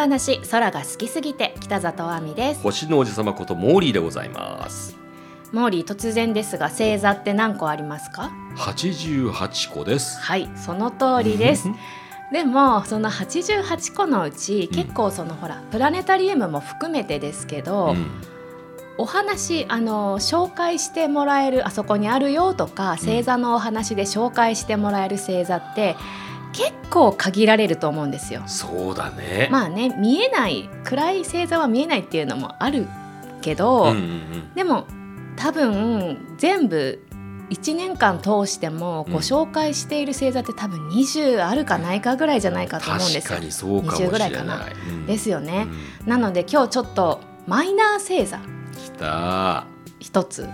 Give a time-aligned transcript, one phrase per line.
[0.00, 2.62] 10分天体話空が好きすぎて北里亜美です。
[2.62, 4.96] 星の王子様ことモーリーでございます。
[5.52, 10.18] モーリー突然ですが星座って何個ありますか？88個です。
[10.20, 11.68] はいその通りです。
[12.32, 14.74] でもその88個のうち、うん。
[14.74, 18.06] 結構そのほらプラネタリウムも含めてですけど、うん。
[18.96, 25.96] お話あの紹介してもらえるあそこにあるよとか星座のお話で紹介してもらえる星座って
[26.52, 28.42] 結構限られると思うんですよ。
[28.46, 29.48] そうだね。
[29.50, 32.88] まあね見えない暗い星座は見えないっていうのもある
[33.40, 34.54] けど、うんうんうん。
[34.54, 34.86] でも
[35.36, 37.04] 多分全部
[37.50, 39.12] 1年間通してもうん。
[39.12, 43.36] ご紹介している星座って多分20あるかないかぐらいじゃないかと思うんですよ。
[43.36, 43.44] 確か。
[43.44, 44.66] にそうかもしれ20ぐらないいかな。
[44.66, 45.06] うん。
[45.06, 45.66] ですよね。
[46.02, 46.06] う。
[46.06, 46.08] ん。
[46.08, 48.40] なので今日ちょっとマイナー星座。
[48.76, 49.64] きた。
[49.98, 50.48] 一つ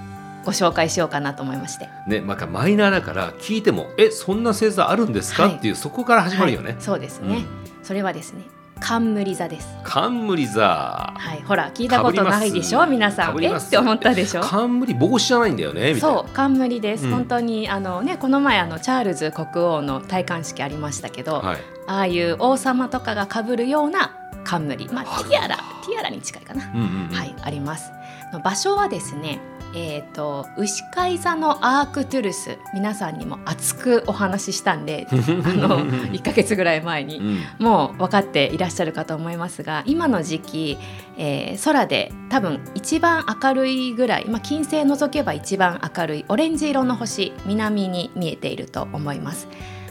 [0.46, 1.88] ご紹介しようかなと思いまして。
[2.06, 5.56] ねまあマイナーだから聞いてもえそんな星座あるんですか、はい。
[5.56, 6.80] っていうそこから始まるよね、はい。
[6.80, 7.46] そうですね、うん。
[7.82, 8.44] それはですね
[8.78, 9.68] 冠座です。
[9.82, 11.14] 冠座。
[11.16, 11.42] はい。
[11.42, 12.86] ほら聞いたことないでしょ？
[12.86, 13.42] 皆さん。
[13.42, 13.50] え？
[13.50, 14.42] って思ったでしょ？
[14.42, 17.10] 冠帽子じゃないんだよねそう冠です、うん。
[17.12, 21.58] 本当にあのねこの前あのチャールズ国王の戴冠式ありましたけど、はい。
[21.86, 24.88] ああいう王様とかが被るような冠。
[24.92, 27.14] まあティアラティアラに近いかな、うんうんうん。
[27.14, 27.90] はいあります。
[27.90, 27.95] の
[28.42, 29.40] 場所はですね
[29.74, 37.36] えー、と牛飼い座のアークトゥルス皆さんにも熱くお話ししたんで あの1ヶ月ぐらい前にうん。
[37.58, 40.78] もう分かっていらっしゃるかと思いますが今の時期、
[41.18, 49.48] えー空で多分一番明るいぐらい、まあ、金星除けば一番明るいオレンジ色の星南に見えていると思います。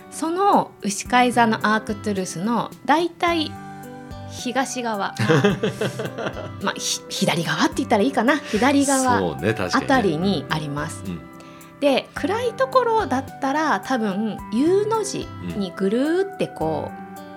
[0.10, 3.52] その牛飼い座のアークトゥルスのだいたい
[4.36, 5.16] 東側。
[6.62, 8.38] まあひ左側って言ったらいいかな。
[8.38, 9.38] 左側
[9.74, 11.04] あたりにあります。
[11.08, 11.22] うん。
[11.80, 15.28] で暗いところだったら多分 U の字
[15.58, 16.92] にぐるーってこ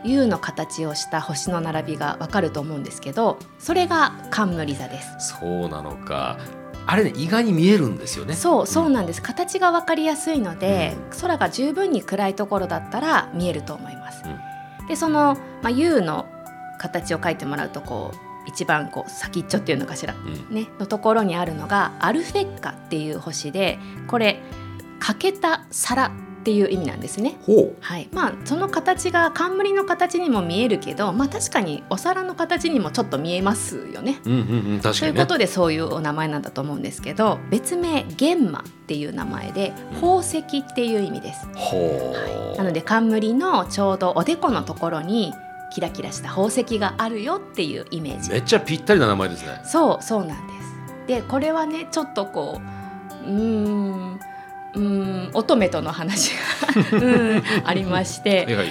[0.05, 5.35] う U の形をした星の並びがわかると思うんですけどそれが冠座です。
[5.41, 6.39] そうなのか。
[6.87, 8.35] あれね意外に見えるんですよね。
[8.35, 9.21] そうそうなんです。
[9.21, 14.23] 形がわかりやすいので、空が十分に暗いところだったら見えると思います。
[14.89, 16.25] でその、まあ、U の
[16.79, 20.15] 形を描いてもらうとこう一番こう先っちょっていうのかしら。
[20.15, 20.55] うん。
[20.55, 24.41] ね、のところにあるのがアルフェッカっていう星でこれ
[25.01, 26.11] 欠けた皿っ
[26.45, 27.37] ていう意味なんですね。
[27.81, 28.09] はい。
[28.11, 34.21] まあ、その形が冠の形にも見えるけど、まあ、確かにお皿の形にもちょっと見えますよね。
[34.25, 34.43] うんうんう
[34.77, 35.13] ん確かにね。
[35.13, 41.47] ということでそういうお名前なんだと思うんですけど別名玄馬っていう名前で宝石っていう意味です。
[41.55, 42.15] ほ
[42.55, 45.35] う、なので冠のちょうどおでこのところに
[45.71, 48.31] キラキラした宝石があるよっていうイメージ。
[48.31, 49.61] めっちゃぴったりな名前ですね。
[49.65, 51.07] そうそうなんです。
[51.07, 52.61] でこれはねちょっとこ
[53.25, 54.21] ううーん
[54.75, 56.33] うーん乙女との話
[56.93, 58.69] が うんありまして、はいはい。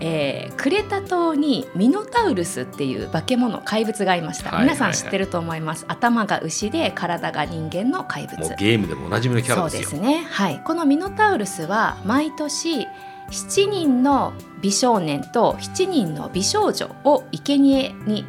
[0.00, 4.76] えークレタ島にミノタウルスっていう化け物怪物がいました、はいはいはい。
[4.76, 5.84] 皆さん知ってると思います。
[5.88, 8.38] 頭が牛で体が人間の怪物。
[8.56, 9.88] ゲームでもおなじみのキャラですよ。
[9.90, 10.26] そうですね。
[10.30, 10.60] はい。
[10.64, 12.86] このミノタウルスは毎年
[13.32, 18.24] 7人の美少年と7人の美少女を生贄に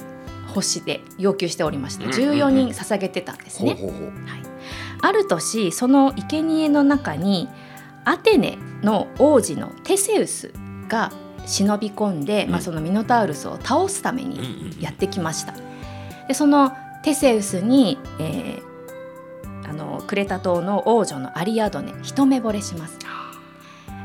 [0.47, 2.39] 欲して要求しておりましてうんうんうん。
[2.39, 3.77] 14人捧げてたんですね、
[5.01, 7.49] ある年その生贄の中に
[8.05, 10.51] アテネの王子のテセウス
[10.87, 11.11] が
[11.45, 12.51] 忍び込んで、うん。
[12.51, 14.81] まあ、そのミノタウルスを倒すためうんにうん。
[14.81, 15.53] やってきました。
[16.27, 16.71] でその
[17.03, 18.73] テセウスに、えー
[19.65, 22.99] あのクレタ島の王女のアリアドネ一目惚れします。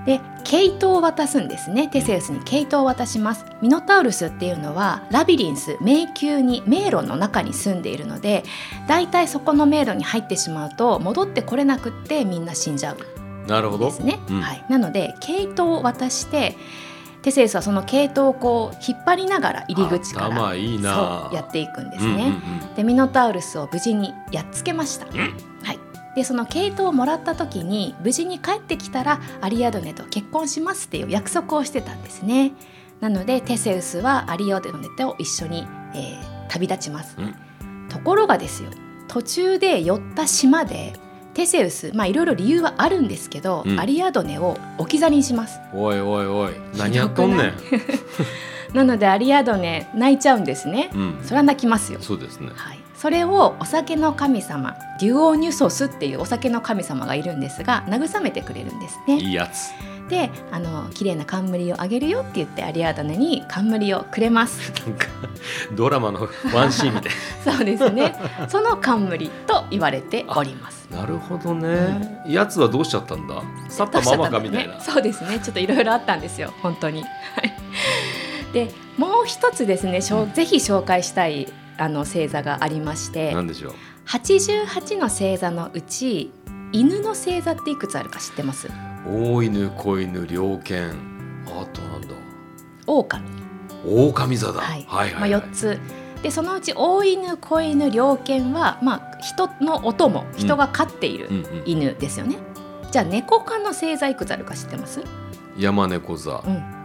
[0.07, 0.21] で
[0.51, 1.89] 毛糸を渡すんですね。
[1.89, 3.45] テセウスに毛糸を渡します。
[3.61, 8.45] ミノタウルスっていうのはラビリンス迷宮に迷路の中に住んでいるので
[8.87, 13.47] だいたいそこの迷路に入ってしまうと戻ってこれなくってみんな死んじゃう。
[13.47, 13.87] なるほど。
[13.87, 14.41] んですね、うん。
[14.41, 16.57] はい、なので毛糸を渡して
[17.21, 21.29] テセウスはその毛糸をこう引っ張りながら入り口から頭いいな。
[21.29, 22.27] そうやっていくんですね、うんうん
[22.69, 22.75] うん。
[22.75, 25.11] でミノタウルスを無事にやっつけました、ん。
[25.11, 25.78] はい、
[26.19, 32.55] でその毛糸をもらった時に無事に帰ってきたらアリアドネと結婚しますっていう約束をしてたんですね。
[32.99, 37.35] なのでテセウスはアリアドネと一緒に、えー旅立ちます、うん。
[37.91, 38.71] ところがですよ
[39.07, 40.95] 途中で寄った島で
[41.35, 43.79] テセウスまあいろいろ理由はあるんですけど、うん。
[43.79, 45.61] アリアドネを置き去りにします。
[45.73, 46.55] おいおいおい？
[46.77, 47.53] 何やっとんねん。
[48.75, 51.21] なのでアリアドネ泣いちゃうんですね、うん。
[51.23, 52.01] それは泣きますよ。
[52.01, 52.51] そうですね。
[52.57, 59.19] はい、それをお酒の神様デュオニュソスっていうお酒の神様がいるんですが慰めてくれるんですね。
[59.19, 59.71] いいやつ。
[60.09, 64.73] であの綺麗な冠をあげるよって言ってアリアドネに冠をくれます。
[64.85, 65.07] なんか
[65.77, 67.13] ドラマのワンシーンみたい。
[67.45, 68.17] そうですね。
[68.49, 70.89] その冠と言われております。
[70.91, 72.25] なるほどね。
[72.27, 73.43] やつはどうしちゃったんだ？
[73.69, 74.75] 去ったままかみたいな。
[74.75, 75.39] ね、そうですね。
[75.39, 76.53] ちょっといろいろあったんですよ。
[76.63, 77.03] 本当に。
[77.03, 77.09] は
[77.43, 77.53] い。
[78.53, 81.47] でもう一つですね、うぜひ紹介したい
[81.79, 83.75] あの星座がありましてなんでしょう
[84.07, 86.33] ？88の星座のうち
[86.73, 88.69] 犬の星座っていくつあるか知ってます？
[89.07, 90.93] 大犬子犬猟犬。
[91.47, 92.09] あとなんだ？
[92.87, 93.23] 狼。
[93.87, 94.85] 狼座だ、はい。
[94.87, 95.81] はいはい、まあ、4つ。
[96.23, 102.39] でそのうち大犬子犬猟犬は、まあ、人のお供人が飼っているうんうん、犬ですよね、
[102.91, 105.01] じゃあ猫科の星座いくつあるか知ってます、
[105.57, 106.78] 山猫座、うん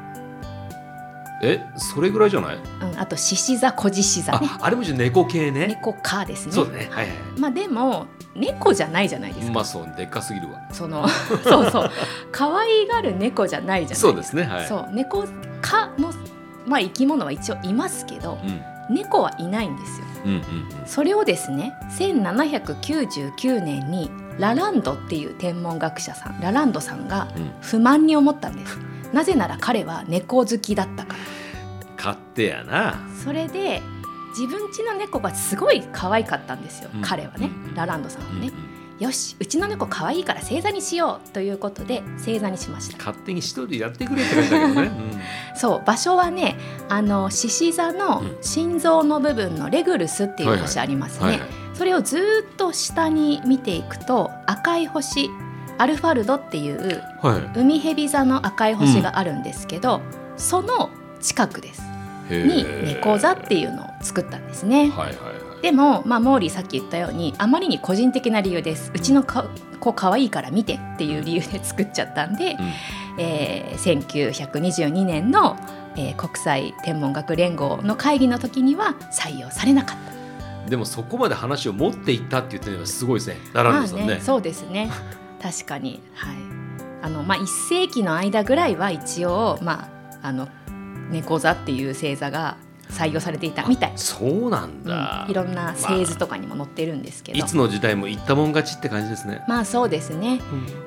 [1.46, 2.56] えそれぐらいじゃない？
[2.56, 2.60] う
[2.96, 4.48] ん、あと獅子座小獅子座ね。
[4.60, 5.68] ああれもじゃ猫系ね。
[5.68, 6.52] 猫科ですね。
[6.54, 6.88] そうだね。
[6.90, 7.16] はいはい。
[7.38, 10.60] まあでも猫じゃないじゃないですか、まあそうでっかすぎるわ。
[10.72, 11.08] その
[11.44, 11.92] そうそう。
[12.32, 14.08] 可愛がる猫じゃないじゃないですか。
[14.08, 14.44] そうですね。
[14.44, 14.68] はい。
[14.68, 14.90] そう。
[14.94, 15.26] 猫
[15.62, 16.14] 科の、
[16.66, 18.96] まあ、生き物は一応いますけどうん。
[18.96, 20.06] 猫はいないんですよ。
[20.26, 20.42] うんうん
[20.86, 27.52] それをですね1799年にラランドっていう天文学者さんラランドさんがうんうん。
[27.62, 28.78] 不満に思ったんです
[29.14, 31.20] なぜなら彼は猫好きだったから。
[31.96, 33.00] 勝手やな。
[33.24, 33.82] それで
[34.38, 37.02] 自分家の猫がすごい可愛かったんですよ、うん。
[37.02, 37.76] 彼はねうん。
[37.76, 38.54] ラランドさんはね、うんうん。
[39.00, 42.98] よしうちの猫可愛いから星座にしようということで星座にしました。
[42.98, 44.92] 勝手に一人でやってくれって感じだけどね、
[45.56, 46.58] そう場所はね
[46.90, 48.38] あの獅子座のうん。
[48.42, 51.40] 心臓の部分のレグルスっていう星ありますね、
[51.74, 55.30] それをずーっと下に見ていくと赤い星
[55.78, 57.60] アルファルドっていうはい。
[57.60, 60.02] 海蛇座の赤い星があるんですけど、
[60.38, 60.90] その
[61.20, 61.84] 近くです。
[62.30, 64.90] へにー猫座っていうのを作ったんですね。
[64.90, 65.62] はいはいはい。
[65.62, 68.92] でも、まあ、モーリーさっき言ったようにあまりに個人的な理由です。
[68.94, 69.50] うちのか
[69.80, 72.58] 子可愛いから見てっていう理由で作っちゃったんで、
[73.18, 75.58] えー1922年の、
[75.96, 80.12] えー国際天文学連合の会議の時には採用されなかった。
[80.64, 83.36] うん、でもそこまで話を持っていったって言ってるのはすごいですね。
[83.36, 84.92] ね,、まあね、そうですね
[85.44, 86.38] 確かに、はい。
[87.02, 89.90] あのまあ、1世紀の間ぐらいは一応、ま
[90.22, 90.48] あ、あの
[91.12, 92.56] 猫座っていう星座が
[92.94, 95.32] 採用されていたみたい、そうなんだ、うん。
[95.32, 100.40] いろんな製図とかにも載ってるんですけど、いつの時代も言ったもん勝ちって感じですね、まあそうですね。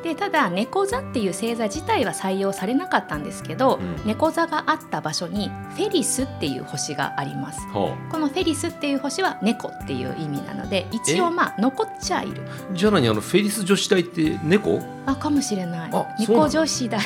[0.02, 4.06] でただ猫座っていう星座自体は採用されなかったんですけど、うん。
[4.06, 7.60] 猫座があった場所にフェリスっていう星があります。
[7.72, 12.42] ほこのフェリスっていう星は猫っていう意味なので一応まあ残っちゃいる。
[12.72, 13.08] うじゃあ何？
[13.08, 14.80] あのフェリス女子大って猫？
[15.06, 15.90] あかもしれない。
[16.20, 17.00] 猫女子大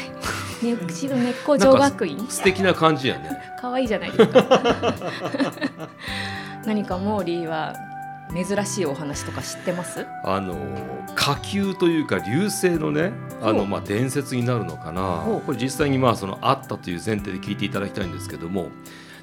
[0.63, 3.31] ね一度猫女学院素敵な感じやね。
[3.61, 4.63] 可愛いじゃないですか。
[6.67, 7.75] 何かモーリーは
[8.33, 10.07] 珍しいお話とか知ってます？
[10.25, 10.55] あの
[11.15, 13.13] 火球というか流星のね
[13.43, 15.25] あのまあ伝説になるのかな。
[15.47, 18.69] これ実際にまあそのあったという前提で聞いていただきたいんですけども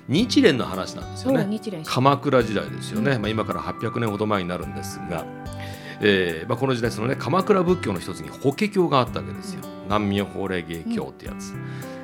[0.08, 1.60] 日蓮の話なんですよね。
[1.86, 5.26] 鎌倉時代ですよね、うまあ、今から800年ほど前になるんですが、
[6.02, 11.54] えーまあ、この時代そのね鎌倉仏教の一つに法華経があったわけですよ南無法令芸経ってやつ、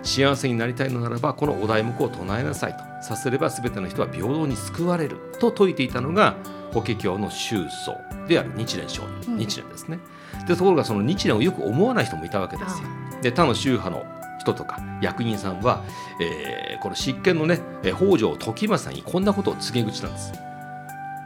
[0.04, 2.84] 幸せになりたいのならばこのお題目を唱えなさいと。
[3.04, 6.36] させれば全ての人は平等に救われると説いていたのが
[6.72, 7.98] 法華経の宗祖
[8.28, 9.38] である日蓮上人、うん。
[9.38, 10.00] 日蓮ですね。
[10.48, 12.88] でところがその日蓮をよく思わない人もいたわけですよ。
[13.22, 14.06] で他の宗派の
[14.40, 15.84] 人とか役人さんは、
[16.22, 20.34] えーこの執権のねえー北条時政にこんなことを告げ口なんです。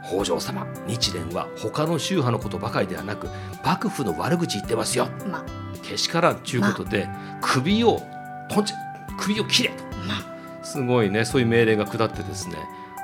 [0.08, 3.28] 北条様日蓮は他の宗派のことばかりではなく
[3.64, 5.08] 幕府の悪口言ってますよ。
[5.30, 5.44] まあ
[5.88, 7.08] けしからんちゅうことで、
[7.40, 8.02] 首を
[8.50, 8.74] とんち
[9.18, 9.84] 首を切れと。
[10.06, 10.64] まあ。
[10.64, 12.56] すごいねそういう命令が下ってですね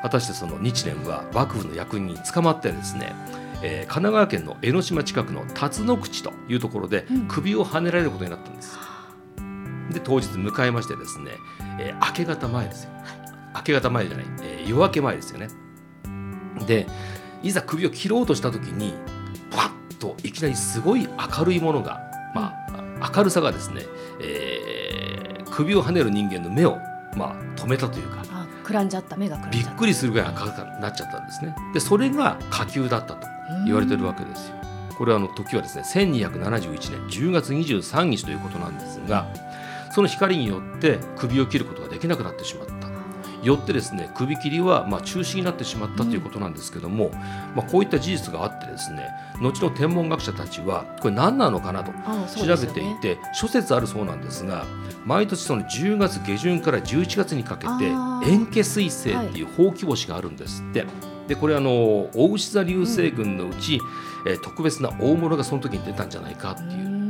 [0.03, 3.14] 果たしてその日蓮は幕府の役人に捕まってですね、
[3.62, 7.26] えー神奈川県の江ノ島近くの辰野口というところでうん。
[7.26, 8.76] 首をはねられることになったんです。
[9.91, 11.31] で当日迎えましてですね、
[11.79, 12.91] えー明け方前ですよ。
[13.57, 15.49] 明け方前じゃない、えー夜明け前ですよね。
[16.67, 16.87] で
[17.43, 18.95] いざ首を切ろうとした時に
[19.50, 22.13] パッといきなりすごい明るいものが、まあ、
[23.14, 23.82] 明るさがですね、
[24.20, 24.75] えー
[25.54, 26.78] 首をはねる人間の目を、
[27.16, 31.54] まあ、止めたというかあくらんじゃった目がびっくりするぐらい赤くなっちゃったんですね。
[31.73, 33.26] でそれが火球だったと
[33.64, 34.56] 言われてるわけですよ。
[34.99, 39.26] これはあの時はですね1271年10月23日ということなんですが
[39.92, 42.74] その光によって首を切ることができなくなってしまった
[43.43, 47.11] よってですね首切りはまあ中止になってしまったということなんですけども、
[47.55, 49.09] まあ、こういった事実があってですね
[49.41, 54.64] 後の天文学者たちはこれ何なのかなと調べていて、諸説あるそうなんですが
[55.05, 57.85] 毎年その10月下旬から11月にかけて
[58.31, 60.87] 円形彗星っていうほうき星があるんですって。
[61.29, 63.81] でこれあの大牛座流星群のうち、
[64.26, 67.03] えー特別な大物がその時に出たんじゃないかっていう、ん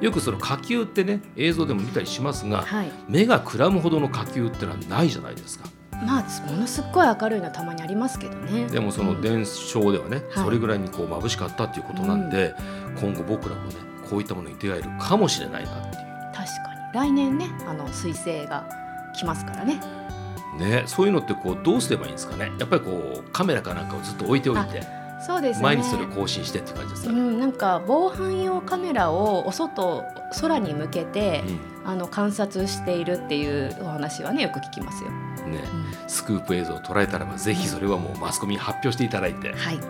[0.00, 2.92] よくその火球ってね映像でも見たりしますがはい。
[3.08, 5.68] 目がくらむほどの火球ってのはないじゃないですか。
[6.06, 8.66] まあものすっごい明るいのはたまにありますけどね。
[8.66, 9.20] でもそのうん。
[9.20, 10.44] 伝承ではね、はい。
[10.44, 12.54] それぐらいにこう眩しかったっていうことなんで、
[13.00, 13.74] 今後僕らもね
[14.08, 16.04] こういったものに出会えるかもしれないなっていう。
[16.34, 17.10] 確かに。
[17.10, 18.66] 来年ねあの彗星が
[19.14, 19.80] 来ますからね。
[20.58, 22.50] ね、そういうのってこうどうすればいいんですかね。
[22.58, 24.82] やっぱりこうカメラかなんかをずっと置いておいて
[25.26, 27.12] そうですね毎日それを更新してっていう感じですか？
[27.12, 30.04] ね、うん、なんか防犯用カメラをお外
[30.40, 31.42] 空に向けて、
[31.84, 35.10] あの観察しているっていうお話はねよく聞きますよ。
[35.46, 35.60] うんね、
[36.06, 39.80] スクープ映像を捉えたらばぜひそれはもうマスコミに発表していただいて、はい、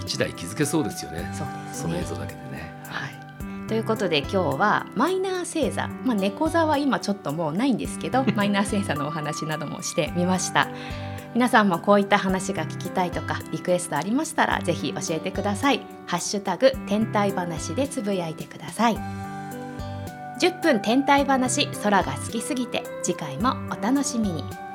[0.00, 2.06] 一台気づけそうですよねそうですその映ね。
[2.08, 2.72] 像だけでね。
[2.88, 3.20] はい。
[3.68, 10.68] ということで今日はマイナー星座、まあ猫座は今ちょっともうないんですけど、 マイナー星座のお話などもしてみました。
[11.34, 15.80] 皆さんもこういった話が聞きたいとかリクエストありましたらぜひ教えてください。
[16.06, 18.96] ハッシュタグ天体話でつぶやいてください。
[20.40, 24.69] 10分天体話空が好きすぎて次回もお楽しみに。